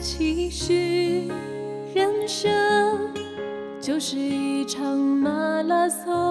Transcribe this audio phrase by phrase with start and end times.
[0.00, 0.74] 其实
[1.94, 2.50] 人生
[3.80, 6.27] 就是一场马拉松，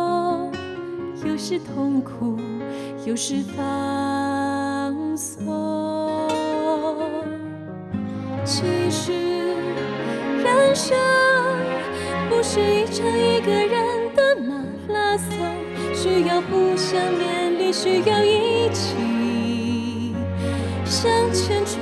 [1.38, 2.36] 有时痛苦，
[3.05, 6.28] 有时放松。
[8.44, 9.14] 其实
[10.44, 10.98] 人生
[12.28, 13.70] 不是一场一个人
[14.16, 14.55] 的马
[14.92, 15.30] 拉松，
[15.94, 20.16] 需要互相勉励，需要一起
[20.86, 21.80] 向前冲。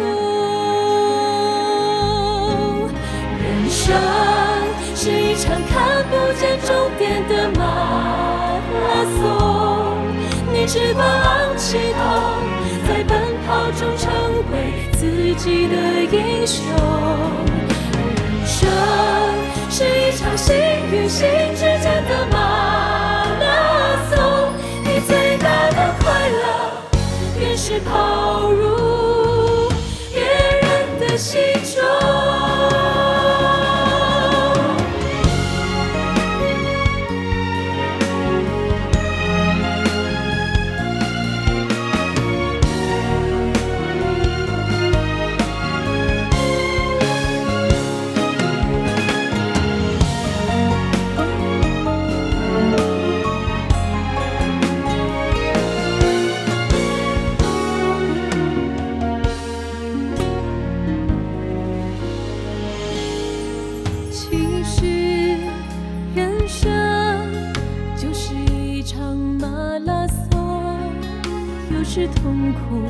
[3.40, 3.96] 人生
[4.94, 7.35] 是一场看不见终点的
[10.66, 12.02] 你只管昂起头，
[12.88, 14.12] 在奔跑中成
[14.52, 16.66] 为自己的英雄。
[18.42, 18.68] 人生
[19.70, 20.56] 是一场心
[20.92, 22.04] 与心之间
[71.88, 72.82] 是痛苦，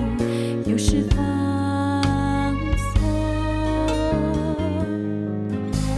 [0.65, 2.55] 又是放
[2.93, 3.01] 松。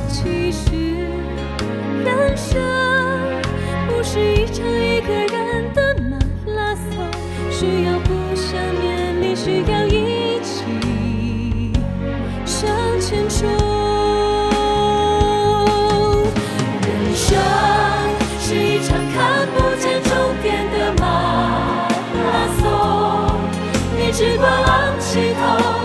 [0.09, 0.65] 其实
[2.03, 2.59] 人生
[3.87, 6.17] 不是一场一个人的马
[6.53, 6.85] 拉松，
[7.49, 10.63] 需要互相勉励，需要一起
[24.17, 25.76] 只管昂起头，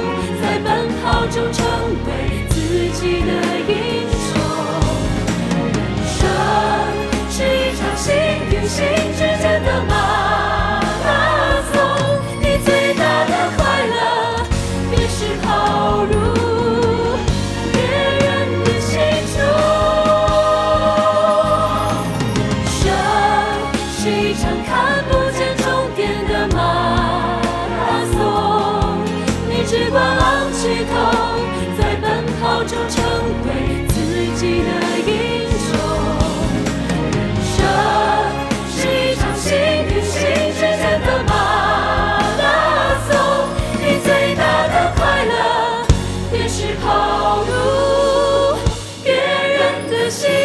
[50.12, 50.41] see.